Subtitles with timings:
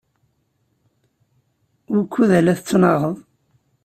[1.93, 3.15] Wukud ay la tettnaɣeḍ?